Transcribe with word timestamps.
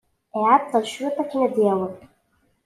Iɛeḍḍel 0.37 0.85
cwiṭ 0.93 1.17
akken 1.23 1.39
ad 1.45 1.51
d-yaweḍ. 1.55 1.93